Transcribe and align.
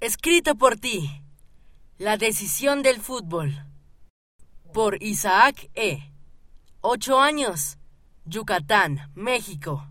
Escrito 0.00 0.54
por 0.54 0.78
ti. 0.78 1.22
La 1.98 2.16
decisión 2.16 2.82
del 2.82 3.02
fútbol. 3.02 3.66
Por 4.72 5.02
Isaac 5.02 5.68
E. 5.74 6.10
Ocho 6.80 7.20
años. 7.20 7.76
Yucatán, 8.24 9.10
México. 9.14 9.86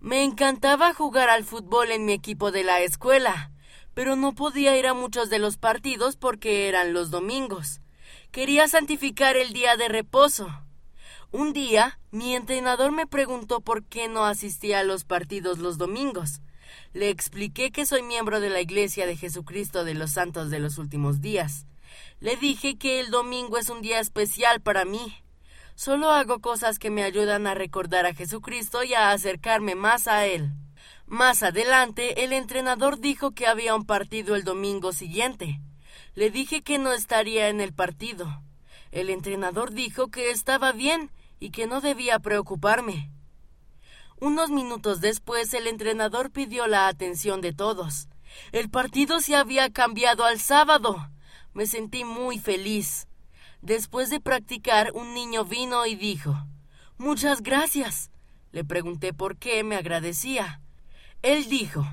Me 0.00 0.24
encantaba 0.24 0.92
jugar 0.92 1.30
al 1.30 1.44
fútbol 1.44 1.92
en 1.92 2.04
mi 2.04 2.14
equipo 2.14 2.50
de 2.50 2.64
la 2.64 2.80
escuela, 2.80 3.52
pero 3.94 4.16
no 4.16 4.32
podía 4.32 4.76
ir 4.76 4.88
a 4.88 4.94
muchos 4.94 5.30
de 5.30 5.38
los 5.38 5.56
partidos 5.56 6.16
porque 6.16 6.66
eran 6.68 6.92
los 6.92 7.12
domingos. 7.12 7.80
Quería 8.32 8.66
santificar 8.66 9.36
el 9.36 9.52
día 9.52 9.76
de 9.76 9.86
reposo. 9.86 10.50
Un 11.32 11.54
día, 11.54 11.98
mi 12.10 12.36
entrenador 12.36 12.92
me 12.92 13.06
preguntó 13.06 13.62
por 13.62 13.84
qué 13.84 14.06
no 14.06 14.26
asistía 14.26 14.80
a 14.80 14.84
los 14.84 15.04
partidos 15.04 15.58
los 15.58 15.78
domingos. 15.78 16.42
Le 16.92 17.08
expliqué 17.08 17.72
que 17.72 17.86
soy 17.86 18.02
miembro 18.02 18.38
de 18.38 18.50
la 18.50 18.60
Iglesia 18.60 19.06
de 19.06 19.16
Jesucristo 19.16 19.82
de 19.82 19.94
los 19.94 20.10
Santos 20.10 20.50
de 20.50 20.58
los 20.58 20.76
Últimos 20.76 21.22
Días. 21.22 21.64
Le 22.20 22.36
dije 22.36 22.76
que 22.76 23.00
el 23.00 23.10
domingo 23.10 23.56
es 23.56 23.70
un 23.70 23.80
día 23.80 23.98
especial 23.98 24.60
para 24.60 24.84
mí. 24.84 25.24
Solo 25.74 26.10
hago 26.10 26.40
cosas 26.40 26.78
que 26.78 26.90
me 26.90 27.02
ayudan 27.02 27.46
a 27.46 27.54
recordar 27.54 28.04
a 28.04 28.12
Jesucristo 28.12 28.84
y 28.84 28.92
a 28.92 29.10
acercarme 29.10 29.74
más 29.74 30.08
a 30.08 30.26
Él. 30.26 30.50
Más 31.06 31.42
adelante, 31.42 32.24
el 32.24 32.34
entrenador 32.34 33.00
dijo 33.00 33.30
que 33.30 33.46
había 33.46 33.74
un 33.74 33.86
partido 33.86 34.36
el 34.36 34.44
domingo 34.44 34.92
siguiente. 34.92 35.62
Le 36.14 36.30
dije 36.30 36.60
que 36.60 36.78
no 36.78 36.92
estaría 36.92 37.48
en 37.48 37.62
el 37.62 37.72
partido. 37.72 38.42
El 38.90 39.08
entrenador 39.08 39.72
dijo 39.72 40.08
que 40.08 40.30
estaba 40.30 40.72
bien 40.72 41.10
y 41.42 41.50
que 41.50 41.66
no 41.66 41.80
debía 41.80 42.20
preocuparme. 42.20 43.10
Unos 44.20 44.50
minutos 44.50 45.00
después 45.00 45.52
el 45.54 45.66
entrenador 45.66 46.30
pidió 46.30 46.68
la 46.68 46.86
atención 46.86 47.40
de 47.40 47.52
todos. 47.52 48.06
El 48.52 48.70
partido 48.70 49.18
se 49.18 49.34
había 49.34 49.68
cambiado 49.72 50.24
al 50.24 50.38
sábado. 50.38 51.10
Me 51.52 51.66
sentí 51.66 52.04
muy 52.04 52.38
feliz. 52.38 53.08
Después 53.60 54.08
de 54.08 54.20
practicar, 54.20 54.92
un 54.94 55.14
niño 55.14 55.44
vino 55.44 55.84
y 55.84 55.96
dijo 55.96 56.46
Muchas 56.96 57.42
gracias. 57.42 58.12
Le 58.52 58.64
pregunté 58.64 59.12
por 59.12 59.36
qué 59.36 59.64
me 59.64 59.74
agradecía. 59.74 60.60
Él 61.22 61.48
dijo 61.48 61.84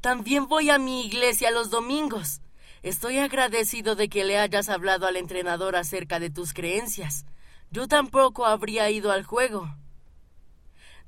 También 0.00 0.46
voy 0.46 0.70
a 0.70 0.78
mi 0.78 1.04
iglesia 1.04 1.50
los 1.50 1.70
domingos. 1.70 2.42
Estoy 2.84 3.18
agradecido 3.18 3.96
de 3.96 4.08
que 4.08 4.24
le 4.24 4.38
hayas 4.38 4.68
hablado 4.68 5.08
al 5.08 5.16
entrenador 5.16 5.74
acerca 5.74 6.20
de 6.20 6.30
tus 6.30 6.52
creencias. 6.52 7.26
Yo 7.70 7.88
tampoco 7.88 8.46
habría 8.46 8.90
ido 8.90 9.12
al 9.12 9.24
juego. 9.24 9.74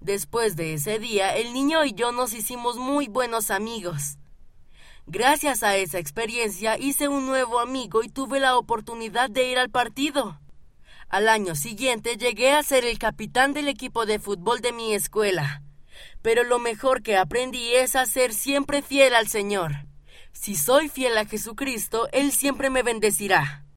Después 0.01 0.57
de 0.57 0.75
ese 0.75 0.99
día, 0.99 1.37
el 1.37 1.53
niño 1.53 1.85
y 1.85 1.93
yo 1.93 2.13
nos 2.13 2.33
hicimos 2.33 2.77
muy 2.77 3.09
buenos 3.09 3.51
amigos. 3.51 4.19
Gracias 5.07 5.63
a 5.63 5.77
esa 5.77 5.99
experiencia 5.99 6.77
hice 6.77 7.09
un 7.09 7.27
nuevo 7.27 7.61
amigo 7.61 8.03
y 8.03 8.09
tuve 8.09 8.41
la 8.41 8.59
oportunidad 8.59 9.31
de 9.31 9.51
ir 9.51 9.59
al 9.59 9.71
partido. 9.71 10.39
Al 11.09 11.29
año 11.29 11.55
siguiente 11.55 12.17
llegué 12.17 12.53
a 12.53 12.63
ser 12.63 12.85
el 12.85 12.99
capitán 12.99 13.55
del 13.55 13.69
equipo 13.69 14.05
de 14.05 14.19
fútbol 14.19 14.61
de 14.61 14.73
mi 14.73 14.93
escuela. 14.93 15.63
Pero 16.21 16.45
lo 16.45 16.59
mejor 16.59 17.03
que 17.03 17.17
aprendí 17.17 17.75
es 17.75 17.97
a 17.97 18.05
ser 18.05 18.35
siempre 18.35 18.83
fiel 18.83 19.15
al 19.15 19.29
Señor. 19.29 19.87
Si 20.33 20.55
soy 20.55 20.91
fiel 20.91 21.17
a 21.17 21.25
Jesucristo, 21.25 22.09
Él 22.13 22.31
siempre 22.31 22.69
me 22.69 22.83
bendecirá. 22.83 23.65